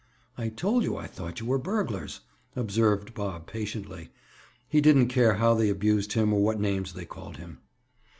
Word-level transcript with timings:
"I 0.35 0.49
told 0.49 0.81
you 0.81 0.97
I 0.97 1.05
thought 1.05 1.39
you 1.39 1.45
were 1.45 1.59
burglars," 1.59 2.21
observed 2.55 3.13
Bob 3.13 3.45
patiently. 3.45 4.09
He 4.67 4.81
didn't 4.81 5.09
care 5.09 5.35
how 5.35 5.53
they 5.53 5.69
abused 5.69 6.13
him 6.13 6.33
or 6.33 6.41
what 6.41 6.59
names 6.59 6.93
they 6.95 7.05
called 7.05 7.37
him. 7.37 7.59